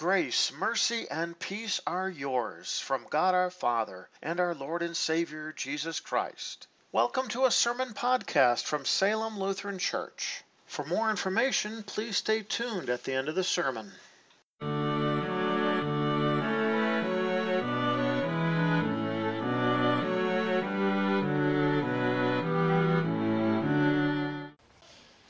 [0.00, 5.52] Grace, mercy, and peace are yours from God our Father and our Lord and Savior
[5.52, 6.66] Jesus Christ.
[6.90, 10.42] Welcome to a sermon podcast from Salem Lutheran Church.
[10.64, 13.92] For more information, please stay tuned at the end of the sermon.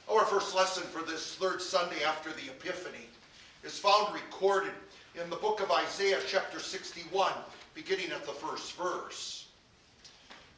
[0.08, 3.09] Our first lesson for this third Sunday after the Epiphany
[3.64, 4.72] is found recorded
[5.22, 7.32] in the book of Isaiah, chapter 61,
[7.74, 9.46] beginning at the first verse.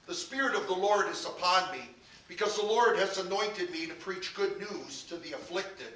[0.07, 1.83] The Spirit of the Lord is upon me,
[2.29, 5.93] because the Lord has anointed me to preach good news to the afflicted.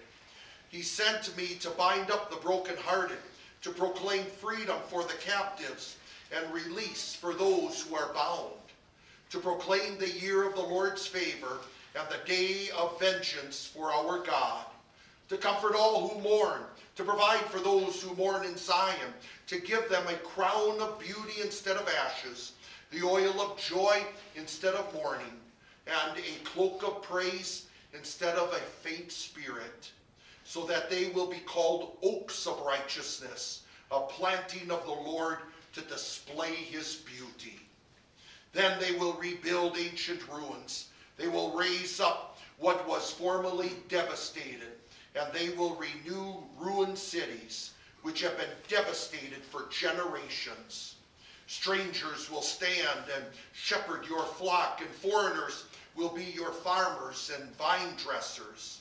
[0.68, 3.18] He sent me to bind up the brokenhearted,
[3.62, 5.96] to proclaim freedom for the captives,
[6.34, 8.52] and release for those who are bound,
[9.30, 11.58] to proclaim the year of the Lord's favor
[11.94, 14.66] and the day of vengeance for our God,
[15.28, 16.62] to comfort all who mourn,
[16.96, 19.12] to provide for those who mourn in Zion,
[19.46, 22.52] to give them a crown of beauty instead of ashes,
[22.90, 24.02] the oil of joy
[24.34, 25.40] instead of mourning,
[25.86, 29.90] and a cloak of praise instead of a faint spirit,
[30.44, 35.38] so that they will be called oaks of righteousness, a planting of the Lord
[35.74, 37.60] to display his beauty.
[38.52, 40.88] Then they will rebuild ancient ruins.
[41.18, 44.75] They will raise up what was formerly devastated,
[45.16, 47.72] and they will renew ruined cities
[48.02, 50.96] which have been devastated for generations.
[51.46, 55.64] Strangers will stand and shepherd your flock, and foreigners
[55.94, 58.80] will be your farmers and vine dressers.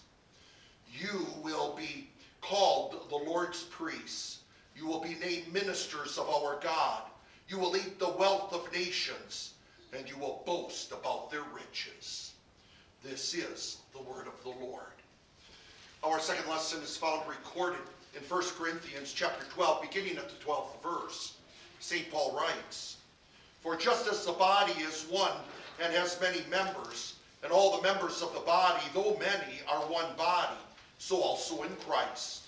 [0.91, 2.09] You will be
[2.41, 4.39] called the Lord's priests.
[4.75, 7.03] You will be named ministers of our God.
[7.47, 9.53] You will eat the wealth of nations,
[9.93, 12.33] and you will boast about their riches.
[13.03, 14.95] This is the word of the Lord.
[16.05, 17.79] Our second lesson is found recorded
[18.15, 21.33] in 1 Corinthians chapter 12, beginning at the 12th verse.
[21.79, 22.11] St.
[22.11, 22.97] Paul writes,
[23.61, 25.31] For just as the body is one
[25.81, 30.15] and has many members, and all the members of the body, though many, are one
[30.15, 30.59] body,
[30.99, 32.43] so also in Christ.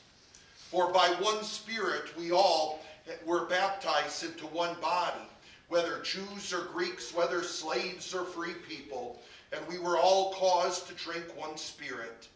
[0.54, 2.80] For by one Spirit we all
[3.26, 5.28] were baptized into one body,
[5.70, 9.20] whether Jews or Greeks, whether slaves or free people,
[9.52, 12.28] and we were all caused to drink one Spirit.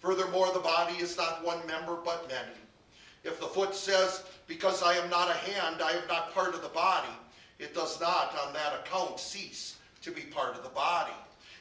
[0.00, 2.56] Furthermore, the body is not one member, but many.
[3.24, 6.62] If the foot says, Because I am not a hand, I am not part of
[6.62, 7.12] the body,
[7.58, 11.12] it does not on that account cease to be part of the body.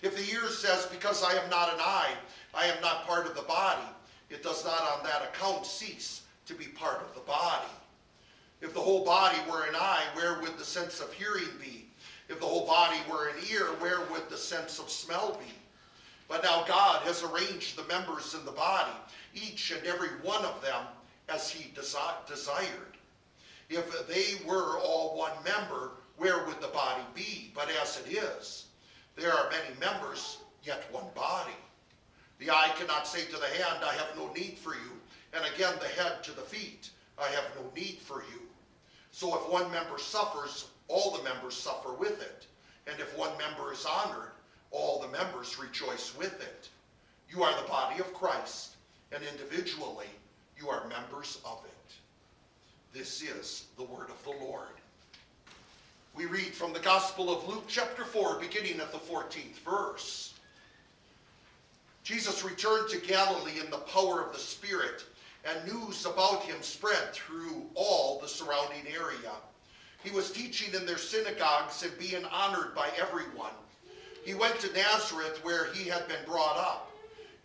[0.01, 2.13] If the ear says, Because I am not an eye,
[2.53, 3.87] I am not part of the body,
[4.29, 7.71] it does not on that account cease to be part of the body.
[8.61, 11.85] If the whole body were an eye, where would the sense of hearing be?
[12.29, 15.53] If the whole body were an ear, where would the sense of smell be?
[16.27, 18.91] But now God has arranged the members in the body,
[19.33, 20.85] each and every one of them,
[21.29, 22.97] as he desi- desired.
[23.69, 27.51] If they were all one member, where would the body be?
[27.53, 28.65] But as it is,
[29.15, 31.55] there are many members, yet one body.
[32.39, 34.91] The eye cannot say to the hand, I have no need for you,
[35.33, 38.41] and again the head to the feet, I have no need for you.
[39.11, 42.45] So if one member suffers, all the members suffer with it.
[42.85, 44.31] And if one member is honored,
[44.71, 46.69] all the members rejoice with it.
[47.29, 48.75] You are the body of Christ,
[49.11, 50.07] and individually
[50.59, 52.97] you are members of it.
[52.97, 54.69] This is the word of the Lord.
[56.15, 60.33] We read from the Gospel of Luke, chapter 4, beginning at the 14th verse.
[62.03, 65.03] Jesus returned to Galilee in the power of the Spirit,
[65.45, 69.31] and news about him spread through all the surrounding area.
[70.03, 73.51] He was teaching in their synagogues and being honored by everyone.
[74.27, 76.91] He went to Nazareth where he had been brought up,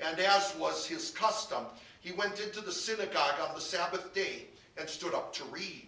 [0.01, 1.65] and as was his custom,
[2.01, 5.87] he went into the synagogue on the Sabbath day and stood up to read.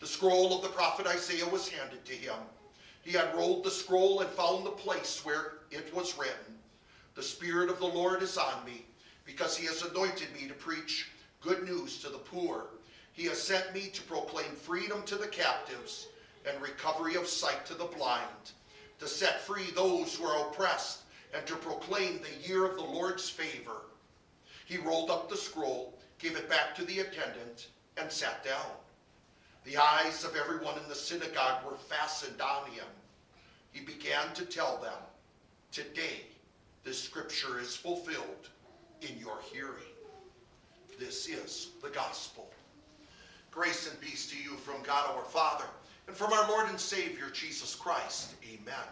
[0.00, 2.34] The scroll of the prophet Isaiah was handed to him.
[3.00, 6.58] He unrolled the scroll and found the place where it was written
[7.14, 8.84] The Spirit of the Lord is on me,
[9.24, 11.08] because he has anointed me to preach
[11.40, 12.66] good news to the poor.
[13.14, 16.08] He has sent me to proclaim freedom to the captives
[16.46, 18.52] and recovery of sight to the blind,
[18.98, 21.02] to set free those who are oppressed,
[21.34, 23.82] and to proclaim the year of the Lord's favor.
[24.64, 28.70] He rolled up the scroll, gave it back to the attendant, and sat down.
[29.64, 32.86] The eyes of everyone in the synagogue were fastened on him.
[33.72, 34.94] He began to tell them,
[35.70, 36.22] Today
[36.84, 38.48] this scripture is fulfilled
[39.02, 39.92] in your hearing.
[40.98, 42.50] This is the gospel.
[43.50, 45.66] Grace and peace to you from God our Father
[46.08, 48.34] and from our Lord and Savior Jesus Christ.
[48.42, 48.88] Amen.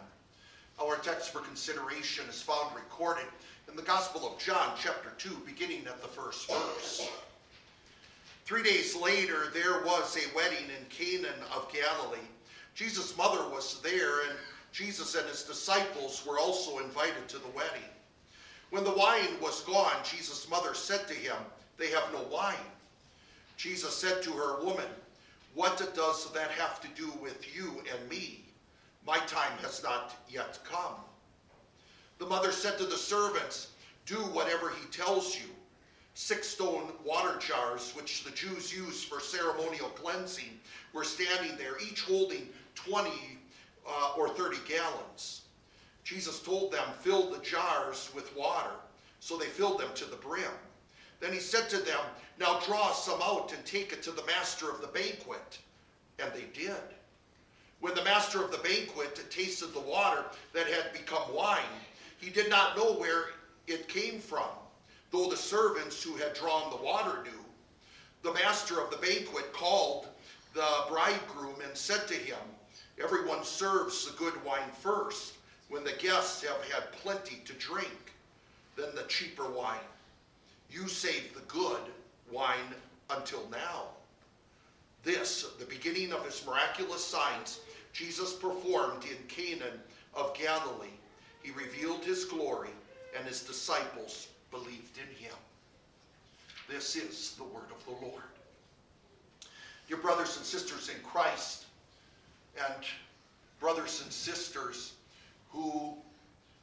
[0.79, 3.25] Our text for consideration is found recorded
[3.67, 7.09] in the Gospel of John, chapter 2, beginning at the first verse.
[8.45, 12.19] Three days later, there was a wedding in Cana of Galilee.
[12.75, 14.37] Jesus' mother was there, and
[14.71, 17.81] Jesus and his disciples were also invited to the wedding.
[18.69, 21.35] When the wine was gone, Jesus' mother said to him,
[21.77, 22.55] They have no wine.
[23.57, 24.85] Jesus said to her, Woman,
[25.57, 28.45] what does that have to do with you and me?
[29.07, 30.93] My time has not yet come.
[32.19, 33.71] The mother said to the servants,
[34.05, 35.45] Do whatever he tells you.
[36.13, 40.59] Six stone water jars, which the Jews used for ceremonial cleansing,
[40.93, 43.09] were standing there, each holding 20
[43.87, 45.41] uh, or 30 gallons.
[46.03, 48.75] Jesus told them, Fill the jars with water.
[49.19, 50.51] So they filled them to the brim.
[51.19, 51.99] Then he said to them,
[52.39, 55.59] Now draw some out and take it to the master of the banquet.
[56.19, 56.75] And they did.
[57.79, 61.63] When the master of the banquet tasted the water that had become wine,
[62.19, 63.25] he did not know where
[63.67, 64.49] it came from,
[65.11, 67.45] though the servants who had drawn the water knew.
[68.23, 70.07] The master of the banquet called
[70.53, 72.39] the bridegroom and said to him,
[73.01, 75.33] Everyone serves the good wine first,
[75.69, 78.13] when the guests have had plenty to drink,
[78.75, 79.77] then the cheaper wine.
[80.69, 81.81] You saved the good
[82.31, 82.73] wine
[83.09, 83.83] until now.
[85.03, 87.61] This, the beginning of his miraculous signs,
[87.93, 89.71] Jesus performed in Cana
[90.13, 90.87] of Galilee.
[91.41, 92.71] He revealed his glory,
[93.17, 95.33] and his disciples believed in him.
[96.67, 98.23] This is the word of the Lord.
[99.87, 101.65] Your brothers and sisters in Christ,
[102.57, 102.83] and
[103.59, 104.93] brothers and sisters
[105.49, 105.93] who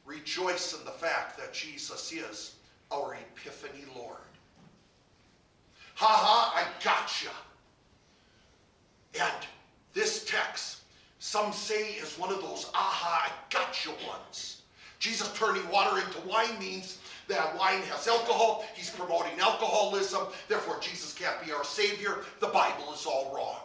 [0.05, 2.55] rejoice in the fact that Jesus is
[2.95, 4.17] our Epiphany Lord.
[5.95, 7.29] Ha ha, I gotcha.
[9.19, 9.47] And
[9.93, 10.81] this text,
[11.19, 14.61] some say, is one of those aha, I gotcha ones.
[14.99, 18.65] Jesus turning water into wine means that wine has alcohol.
[18.75, 20.27] He's promoting alcoholism.
[20.47, 22.19] Therefore, Jesus can't be our Savior.
[22.39, 23.61] The Bible is all wrong.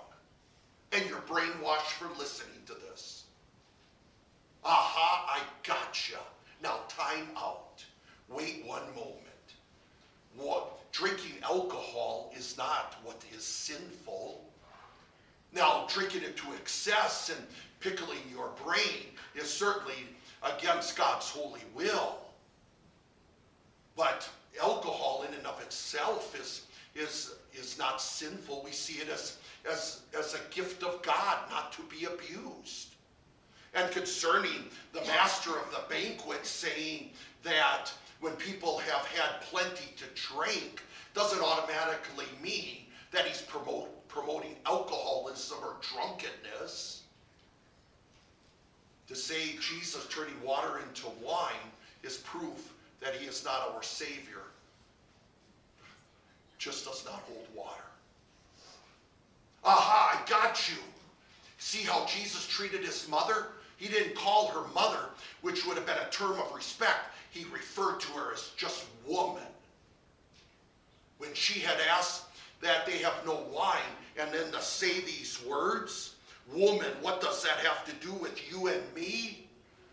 [0.92, 3.24] And you're brainwashed for listening to this.
[4.64, 6.18] Aha, I gotcha.
[6.62, 7.69] Now, time out.
[8.30, 9.16] Wait one moment.
[10.36, 14.44] What drinking alcohol is not what is sinful.
[15.52, 17.46] Now, drinking it to excess and
[17.80, 20.06] pickling your brain is certainly
[20.42, 22.18] against God's holy will.
[23.96, 24.28] But
[24.62, 28.62] alcohol in and of itself is, is, is not sinful.
[28.64, 29.38] We see it as,
[29.68, 32.94] as, as a gift of God, not to be abused.
[33.74, 37.10] And concerning the master of the banquet saying
[37.42, 40.82] that when people have had plenty to drink,
[41.14, 47.02] doesn't automatically mean that he's promote, promoting alcoholism or drunkenness.
[49.08, 51.70] To say Jesus turning water into wine
[52.02, 54.42] is proof that he is not our Savior.
[56.58, 57.82] Just does not hold water.
[59.64, 60.76] Aha, I got you.
[61.58, 63.48] See how Jesus treated his mother?
[63.78, 65.06] He didn't call her mother,
[65.40, 66.98] which would have been a term of respect.
[67.30, 69.42] He referred to her as just woman.
[71.18, 72.24] When she had asked
[72.60, 73.78] that they have no wine,
[74.18, 76.14] and then to say these words,
[76.52, 79.46] woman, what does that have to do with you and me?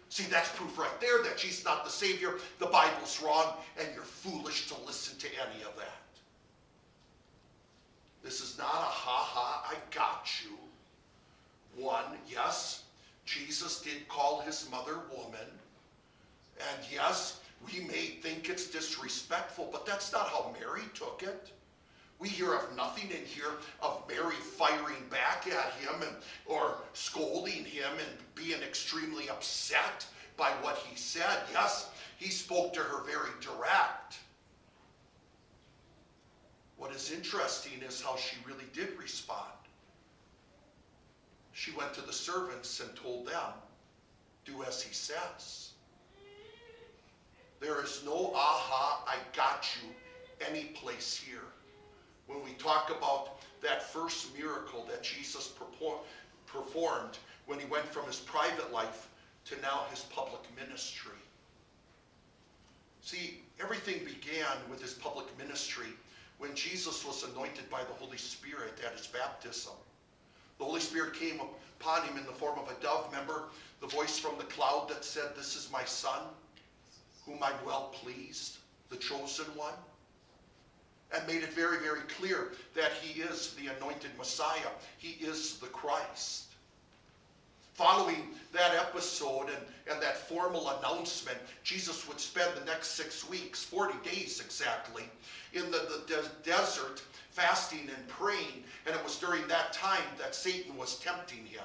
[0.09, 2.35] See, that's proof right there that she's not the Savior.
[2.59, 6.01] The Bible's wrong, and you're foolish to listen to any of that.
[8.23, 10.57] This is not a ha ha, I got you.
[11.81, 12.83] One, yes,
[13.25, 15.47] Jesus did call his mother woman.
[16.59, 21.51] And yes, we may think it's disrespectful, but that's not how Mary took it.
[22.19, 26.15] We hear of nothing in here of Mary firing back at him and,
[26.47, 31.41] or scolding him and being extremely upset by what he said.
[31.51, 34.17] Yes, he spoke to her very direct.
[36.77, 39.51] What is interesting is how she really did respond.
[41.53, 43.53] She went to the servants and told them,
[44.45, 45.71] Do as he says.
[47.59, 49.89] There is no aha, I got you
[50.47, 51.41] any place here
[52.27, 55.53] when we talk about that first miracle that Jesus
[56.45, 59.07] performed when he went from his private life
[59.45, 61.13] to now his public ministry.
[63.01, 65.87] See, everything began with his public ministry
[66.37, 69.73] when Jesus was anointed by the Holy Spirit at his baptism.
[70.59, 71.39] The Holy Spirit came
[71.79, 73.07] upon him in the form of a dove.
[73.09, 73.45] Remember
[73.79, 76.21] the voice from the cloud that said, This is my son,
[77.27, 78.57] whom I'm well pleased,
[78.89, 79.73] the chosen one?
[81.15, 84.69] and made it very, very clear that he is the anointed Messiah.
[84.97, 86.45] He is the Christ.
[87.73, 93.63] Following that episode and, and that formal announcement, Jesus would spend the next six weeks,
[93.63, 95.03] 40 days exactly,
[95.53, 98.63] in the, the de- desert fasting and praying.
[98.87, 101.63] And it was during that time that Satan was tempting him.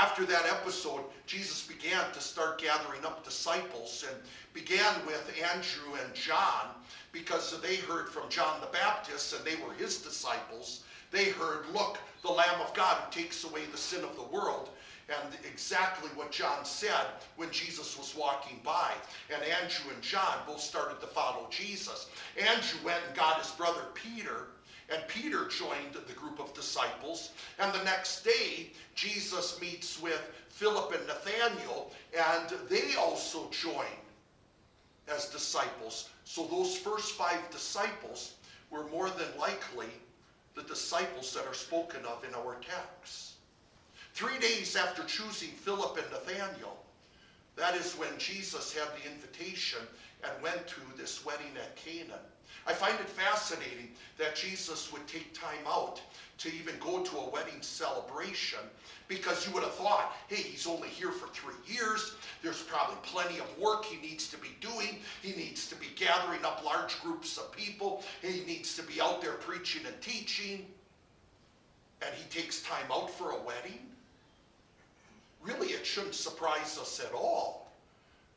[0.00, 4.16] After that episode, Jesus began to start gathering up disciples and
[4.54, 6.68] began with Andrew and John
[7.12, 10.84] because they heard from John the Baptist and they were his disciples.
[11.10, 14.70] They heard, Look, the Lamb of God who takes away the sin of the world.
[15.10, 17.04] And exactly what John said
[17.36, 18.92] when Jesus was walking by.
[19.28, 22.08] And Andrew and John both started to follow Jesus.
[22.38, 24.46] Andrew went and got his brother Peter
[24.90, 27.30] and Peter joined the group of disciples.
[27.58, 33.86] And the next day, Jesus meets with Philip and Nathaniel, and they also join
[35.08, 36.10] as disciples.
[36.24, 38.34] So those first five disciples
[38.70, 39.88] were more than likely
[40.54, 43.34] the disciples that are spoken of in our text.
[44.14, 46.76] Three days after choosing Philip and Nathaniel,
[47.56, 49.80] that is when Jesus had the invitation
[50.24, 52.18] and went to this wedding at Cana.
[52.66, 53.88] I find it fascinating
[54.18, 56.00] that Jesus would take time out
[56.38, 58.60] to even go to a wedding celebration
[59.08, 62.14] because you would have thought, hey, he's only here for three years.
[62.42, 65.00] There's probably plenty of work he needs to be doing.
[65.20, 68.02] He needs to be gathering up large groups of people.
[68.22, 70.66] He needs to be out there preaching and teaching.
[72.02, 73.80] And he takes time out for a wedding.
[75.42, 77.70] Really, it shouldn't surprise us at all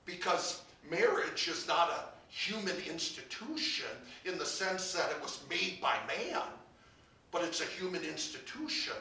[0.05, 3.85] because marriage is not a human institution
[4.25, 6.41] in the sense that it was made by man,
[7.31, 8.95] but it's a human institution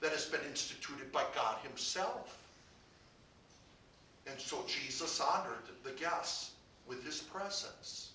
[0.00, 2.38] that has been instituted by God Himself.
[4.28, 6.52] And so Jesus honored the guests
[6.86, 8.10] with His presence.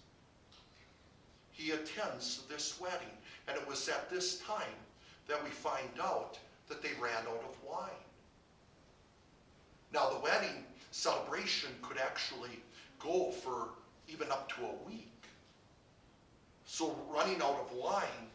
[1.51, 3.17] He attends this wedding,
[3.49, 4.79] and it was at this time
[5.27, 6.39] that we find out
[6.69, 7.89] that they ran out of wine.
[9.93, 12.61] Now, the wedding celebration could actually
[12.99, 13.69] go for
[14.07, 15.11] even up to a week.
[16.65, 18.27] So running out of wine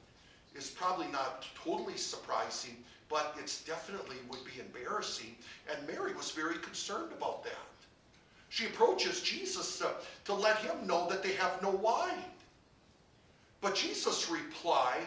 [0.54, 2.76] is probably not totally surprising,
[3.08, 5.34] but it's definitely would be embarrassing.
[5.70, 7.52] And Mary was very concerned about that.
[8.48, 9.90] She approaches Jesus to,
[10.26, 12.24] to let him know that they have no wine.
[13.62, 14.98] But Jesus' reply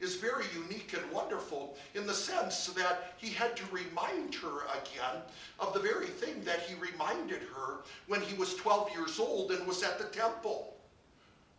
[0.00, 5.22] is very unique and wonderful in the sense that he had to remind her again
[5.58, 9.66] of the very thing that he reminded her when he was 12 years old and
[9.66, 10.76] was at the temple.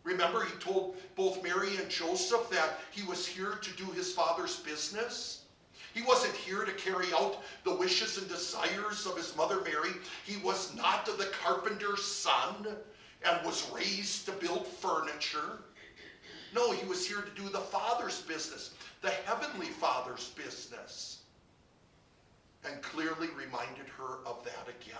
[0.04, 4.56] Remember, he told both Mary and Joseph that he was here to do his father's
[4.60, 5.42] business.
[5.92, 9.90] He wasn't here to carry out the wishes and desires of his mother Mary.
[10.24, 12.68] He was not the carpenter's son
[13.28, 15.58] and was raised to build furniture.
[16.54, 18.70] No, he was here to do the Father's business,
[19.02, 21.18] the Heavenly Father's business.
[22.64, 24.98] And clearly reminded her of that again.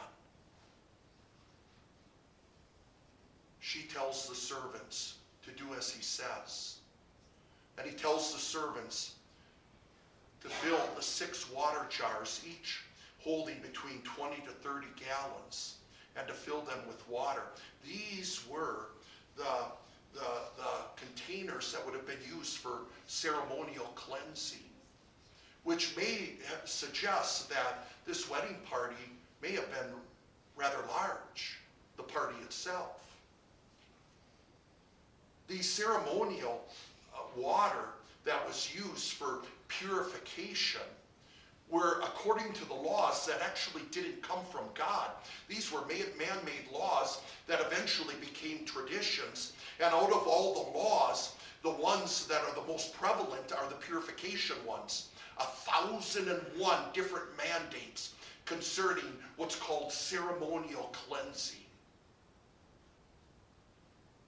[3.59, 6.77] She tells the servants to do as he says.
[7.77, 9.15] And he tells the servants
[10.43, 12.81] to fill the six water jars, each
[13.19, 15.77] holding between 20 to 30 gallons,
[16.17, 17.43] and to fill them with water.
[17.85, 18.87] These were
[19.37, 19.67] the
[20.15, 20.21] the,
[20.57, 24.59] the containers that would have been used for ceremonial cleansing,
[25.65, 26.31] which may
[26.65, 28.97] suggest that this wedding party
[29.43, 29.91] may have been
[30.57, 31.59] rather large,
[31.97, 33.05] the party itself.
[35.49, 36.65] The ceremonial
[37.15, 37.89] uh, water
[38.25, 40.83] that was used for purification
[41.71, 45.11] were according to the laws that actually didn't come from God.
[45.49, 49.53] These were man-made laws that eventually became traditions.
[49.79, 53.77] And out of all the laws, the ones that are the most prevalent are the
[53.77, 55.11] purification ones.
[55.39, 58.15] A thousand and one different mandates
[58.47, 59.05] concerning
[59.37, 61.59] what's called ceremonial cleansing.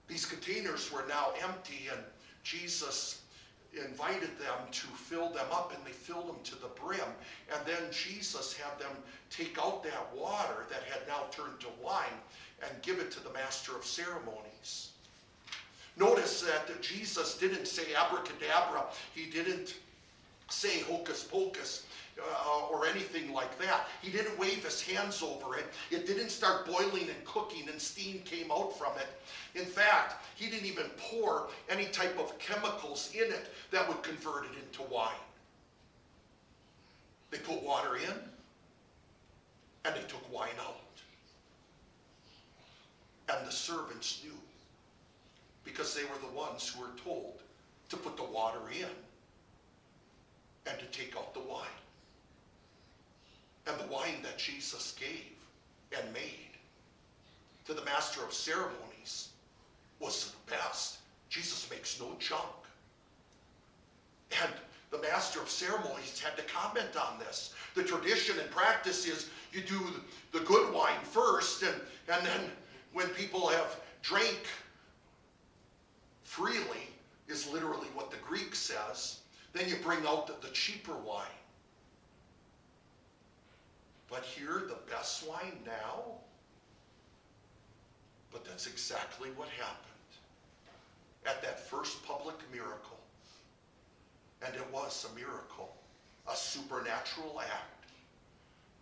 [0.07, 2.01] These containers were now empty, and
[2.43, 3.22] Jesus
[3.75, 6.99] invited them to fill them up and they filled them to the brim.
[7.53, 8.91] And then Jesus had them
[9.29, 12.19] take out that water that had now turned to wine
[12.61, 14.91] and give it to the master of ceremonies.
[15.97, 18.85] Notice that Jesus didn't say abracadabra.
[19.13, 19.75] He didn't
[20.49, 21.85] say hocus pocus
[22.19, 23.87] uh, or anything like that.
[24.01, 25.65] He didn't wave his hands over it.
[25.91, 29.07] It didn't start boiling and cooking and steam came out from it.
[29.59, 34.45] In fact, he didn't even pour any type of chemicals in it that would convert
[34.45, 35.11] it into wine.
[37.31, 38.13] They put water in
[39.85, 40.79] and they took wine out.
[43.29, 44.37] And the servants knew
[45.63, 47.41] because they were the ones who were told
[47.89, 48.87] to put the water in
[50.67, 51.65] and to take out the wine.
[53.65, 55.35] That Jesus gave
[55.97, 56.49] and made
[57.65, 59.29] to the master of ceremonies
[59.99, 60.97] was the best.
[61.29, 62.41] Jesus makes no junk.
[64.41, 64.51] And
[64.91, 67.53] the master of ceremonies had to comment on this.
[67.75, 69.79] The tradition and practice is you do
[70.31, 71.75] the good wine first, and,
[72.11, 72.41] and then
[72.91, 74.45] when people have drank
[76.23, 76.87] freely,
[77.29, 79.19] is literally what the Greek says,
[79.53, 81.25] then you bring out the, the cheaper wine.
[84.13, 86.03] But here, the best wine now?
[88.31, 89.79] But that's exactly what happened
[91.25, 92.99] at that first public miracle.
[94.45, 95.75] And it was a miracle,
[96.31, 97.89] a supernatural act.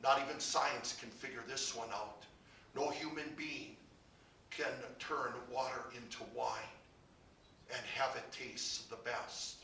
[0.03, 2.25] Not even science can figure this one out.
[2.75, 3.77] No human being
[4.49, 6.75] can turn water into wine
[7.69, 9.63] and have it taste the best.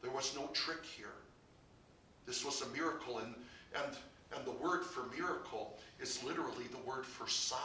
[0.00, 1.18] There was no trick here.
[2.24, 3.34] This was a miracle, and,
[3.74, 3.96] and,
[4.36, 7.58] and the word for miracle is literally the word for sign.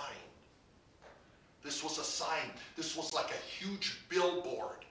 [1.64, 2.52] This was a sign.
[2.76, 4.86] This was like a huge billboard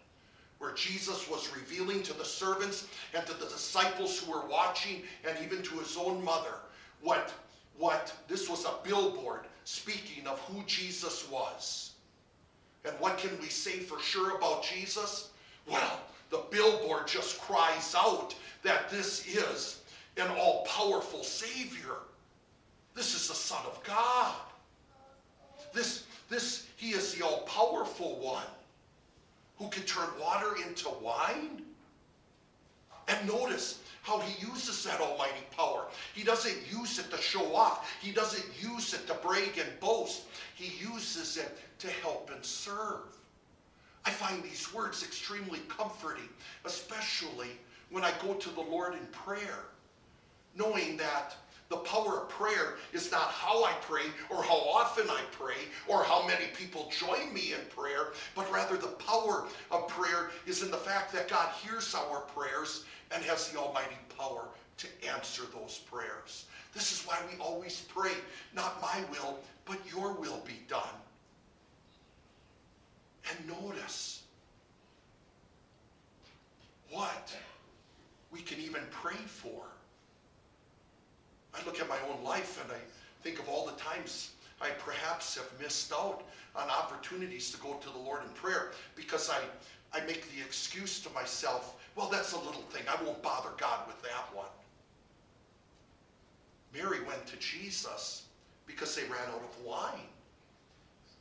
[0.58, 5.38] where Jesus was revealing to the servants and to the disciples who were watching and
[5.42, 6.54] even to his own mother
[7.00, 7.32] what,
[7.78, 11.92] what this was a billboard speaking of who Jesus was.
[12.84, 15.30] And what can we say for sure about Jesus?
[15.66, 19.77] Well, the billboard just cries out that this is
[20.18, 21.96] an all powerful Savior.
[22.94, 24.34] This is the Son of God.
[25.72, 28.46] This, this, he is the all powerful one
[29.58, 31.62] who can turn water into wine.
[33.08, 35.86] And notice how he uses that almighty power.
[36.14, 40.22] He doesn't use it to show off, he doesn't use it to brag and boast.
[40.54, 43.16] He uses it to help and serve.
[44.04, 46.28] I find these words extremely comforting,
[46.64, 47.50] especially
[47.90, 49.66] when I go to the Lord in prayer,
[50.58, 51.36] knowing that
[51.68, 56.02] the power of prayer is not how I pray or how often I pray or
[56.02, 60.70] how many people join me in prayer, but rather the power of prayer is in
[60.70, 64.48] the fact that God hears our prayers and has the almighty power
[64.78, 66.46] to answer those prayers.
[66.72, 68.12] This is why we always pray,
[68.54, 70.82] not my will, but your will be done.
[73.30, 74.22] And notice
[76.90, 77.30] what
[78.30, 79.64] we can even pray for.
[81.54, 82.78] I look at my own life and I
[83.22, 84.30] think of all the times
[84.60, 86.22] I perhaps have missed out
[86.56, 89.40] on opportunities to go to the Lord in prayer because I,
[89.96, 92.82] I make the excuse to myself, well, that's a little thing.
[92.88, 94.46] I won't bother God with that one.
[96.74, 98.24] Mary went to Jesus
[98.66, 100.08] because they ran out of wine.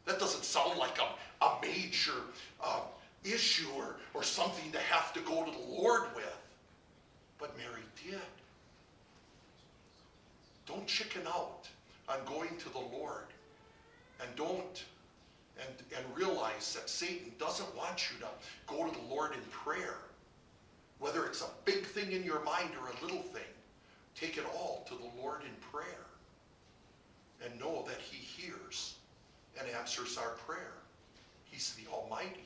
[0.05, 2.13] That doesn't sound like a, a major
[2.63, 2.81] uh,
[3.23, 6.37] issue or, or something to have to go to the Lord with.
[7.37, 8.19] But Mary did.
[10.67, 11.67] Don't chicken out
[12.09, 13.23] on going to the Lord.
[14.21, 14.83] And don't,
[15.59, 18.27] and, and realize that Satan doesn't want you to
[18.67, 19.97] go to the Lord in prayer.
[20.99, 23.43] Whether it's a big thing in your mind or a little thing,
[24.15, 26.05] take it all to the Lord in prayer.
[27.45, 28.95] And know that he hears
[29.59, 30.73] and answers our prayer.
[31.45, 32.45] He's the Almighty.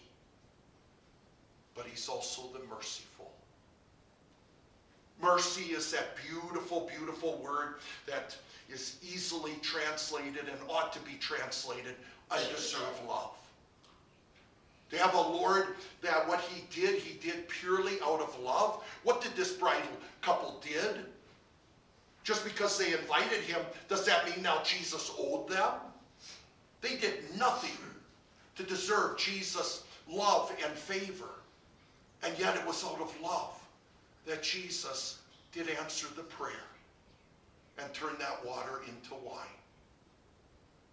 [1.73, 3.31] But he's also the merciful.
[5.21, 7.75] Mercy is that beautiful, beautiful word
[8.07, 8.35] that
[8.69, 11.95] is easily translated and ought to be translated
[12.31, 13.31] undeserved love.
[14.89, 15.67] To have a Lord
[16.01, 18.83] that what he did, he did purely out of love.
[19.03, 19.87] What did this bridal
[20.21, 21.05] couple did?
[22.23, 25.73] Just because they invited him, does that mean now Jesus owed them?
[26.81, 27.77] They did nothing
[28.55, 31.29] to deserve Jesus' love and favor.
[32.23, 33.60] And yet it was out of love
[34.25, 35.19] that Jesus
[35.51, 36.67] did answer the prayer
[37.77, 39.45] and turn that water into wine.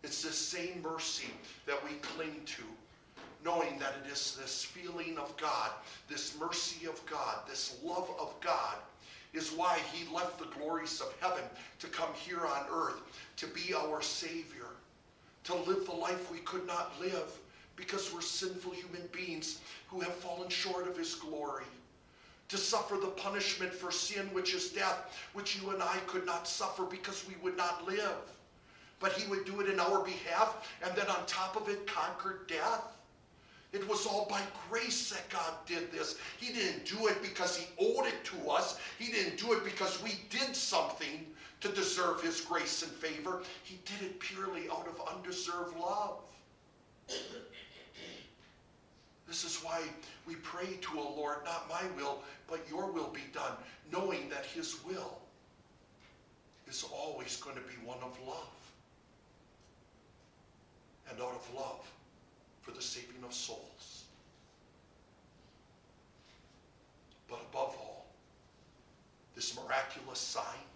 [0.03, 1.31] It's this same mercy
[1.67, 2.62] that we cling to,
[3.45, 5.71] knowing that it is this feeling of God,
[6.09, 8.77] this mercy of God, this love of God,
[9.35, 11.45] is why he left the glories of heaven
[11.81, 13.03] to come here on earth
[13.37, 14.67] to be our Savior,
[15.45, 17.38] to live the life we could not live
[17.77, 21.64] because we're sinful human beings who have fallen short of his glory
[22.48, 26.48] to suffer the punishment for sin, which is death, which you and I could not
[26.48, 28.16] suffer because we would not live.
[29.00, 32.40] But he would do it in our behalf, and then on top of it, conquer
[32.48, 32.82] death.
[33.72, 36.16] It was all by grace that God did this.
[36.38, 38.80] He didn't do it because he owed it to us.
[38.98, 41.26] He didn't do it because we did something
[41.61, 43.42] to deserve his grace and favor.
[43.62, 46.20] He did it purely out of undeserved love.
[49.40, 49.83] This is why
[50.27, 53.53] we pray to a Lord, not my will, but your will be done,
[53.92, 55.16] knowing that his will
[56.66, 58.72] is always going to be one of love.
[61.09, 61.88] And out of love
[62.62, 64.07] for the saving of souls.
[67.29, 68.07] But above all,
[69.37, 70.66] this miraculous sign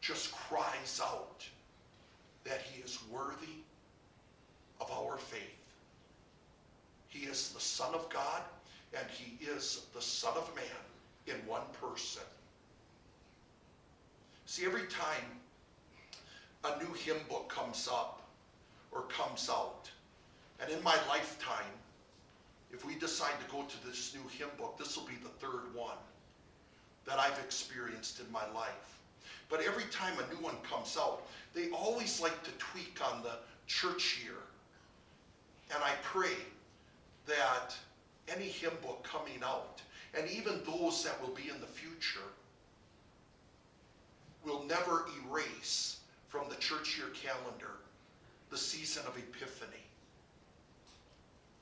[0.00, 1.46] just cries out
[2.44, 3.60] that he is worthy
[4.80, 5.57] of our faith.
[7.08, 8.42] He is the Son of God
[8.96, 10.64] and he is the Son of Man
[11.26, 12.22] in one person.
[14.46, 15.24] See, every time
[16.64, 18.22] a new hymn book comes up
[18.90, 19.90] or comes out,
[20.60, 21.72] and in my lifetime,
[22.72, 25.74] if we decide to go to this new hymn book, this will be the third
[25.74, 25.96] one
[27.06, 29.00] that I've experienced in my life.
[29.48, 33.38] But every time a new one comes out, they always like to tweak on the
[33.66, 34.34] church year.
[35.74, 36.32] And I pray
[37.28, 37.76] that
[38.34, 39.80] any hymn book coming out,
[40.14, 42.20] and even those that will be in the future,
[44.44, 47.76] will never erase from the church year calendar
[48.50, 49.84] the season of Epiphany.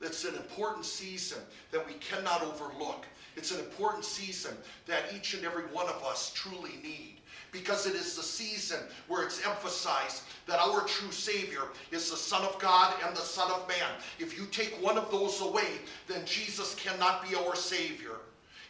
[0.01, 1.39] It's an important season
[1.71, 3.05] that we cannot overlook.
[3.35, 7.16] It's an important season that each and every one of us truly need
[7.51, 12.43] because it is the season where it's emphasized that our true Savior is the Son
[12.43, 13.89] of God and the Son of Man.
[14.19, 18.17] If you take one of those away, then Jesus cannot be our Savior.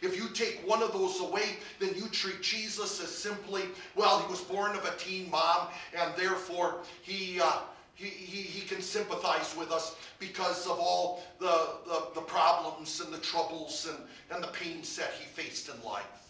[0.00, 3.62] If you take one of those away, then you treat Jesus as simply,
[3.96, 7.40] well, he was born of a teen mom, and therefore he.
[7.40, 7.60] Uh,
[7.94, 13.12] he, he, he can sympathize with us because of all the, the, the problems and
[13.12, 13.98] the troubles and,
[14.30, 16.27] and the pains that he faced in life.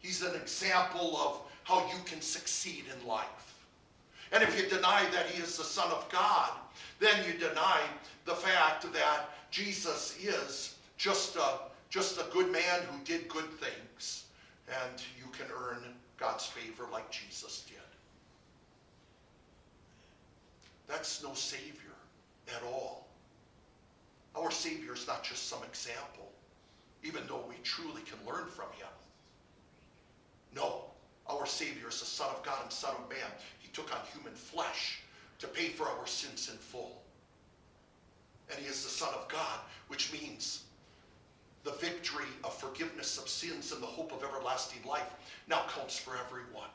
[0.00, 3.50] He's an example of how you can succeed in life.
[4.32, 6.50] And if you deny that he is the Son of God,
[6.98, 7.80] then you deny
[8.24, 11.58] the fact that Jesus is just a,
[11.88, 14.24] just a good man who did good things.
[14.68, 15.82] And you can earn
[16.16, 17.76] God's favor like Jesus did.
[20.86, 21.94] That's no Savior
[22.48, 23.08] at all.
[24.36, 26.30] Our Savior is not just some example,
[27.02, 28.88] even though we truly can learn from him.
[30.54, 30.84] No,
[31.28, 33.30] our Savior is the Son of God and Son of Man.
[33.58, 35.00] He took on human flesh
[35.38, 37.02] to pay for our sins in full.
[38.50, 40.64] And he is the Son of God, which means
[41.62, 45.10] the victory of forgiveness of sins and the hope of everlasting life
[45.48, 46.70] now counts for everyone.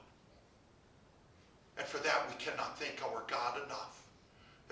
[1.78, 4.02] And for that, we cannot thank our God enough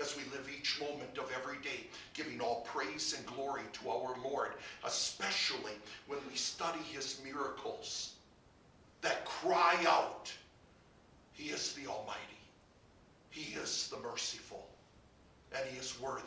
[0.00, 4.16] as we live each moment of every day, giving all praise and glory to our
[4.24, 4.52] Lord,
[4.84, 5.72] especially
[6.06, 8.13] when we study his miracles
[9.04, 10.32] that cry out,
[11.32, 12.20] He is the Almighty.
[13.30, 14.66] He is the merciful.
[15.54, 16.22] And He is worthy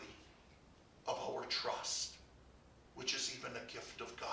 [1.08, 2.14] of our trust,
[2.96, 4.30] which is even a gift of God.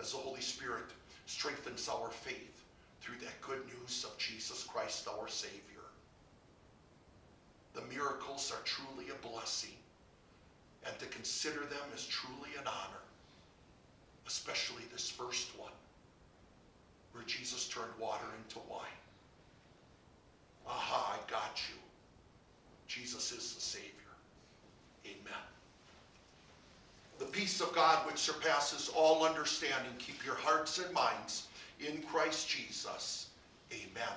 [0.00, 0.90] As the Holy Spirit
[1.26, 2.64] strengthens our faith
[3.00, 5.60] through that good news of Jesus Christ, our Savior.
[7.74, 9.76] The miracles are truly a blessing,
[10.84, 13.04] and to consider them is truly an honor,
[14.26, 15.70] especially this first one
[17.12, 18.80] where Jesus turned water into wine.
[20.66, 21.76] Aha, I got you.
[22.86, 23.90] Jesus is the Savior.
[25.06, 25.42] Amen.
[27.18, 31.48] The peace of God which surpasses all understanding, keep your hearts and minds
[31.80, 33.28] in Christ Jesus.
[33.72, 34.16] Amen.